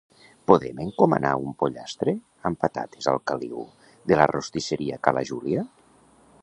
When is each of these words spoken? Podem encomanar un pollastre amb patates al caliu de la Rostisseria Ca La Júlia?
Podem 0.51 0.79
encomanar 0.85 1.33
un 1.49 1.51
pollastre 1.59 2.15
amb 2.51 2.59
patates 2.65 3.11
al 3.13 3.21
caliu 3.33 3.63
de 4.13 4.19
la 4.23 4.27
Rostisseria 4.35 5.01
Ca 5.09 5.17
La 5.19 5.25
Júlia? 5.33 5.71